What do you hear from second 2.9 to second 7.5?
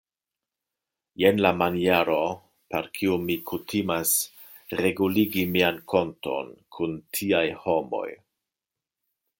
kiu mi kutimas reguligi mian konton kun tiaj